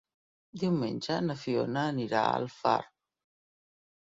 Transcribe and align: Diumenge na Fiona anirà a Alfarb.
Diumenge 0.61 1.17
na 1.25 1.35
Fiona 1.41 1.83
anirà 1.91 2.23
a 2.23 2.33
Alfarb. 2.39 2.89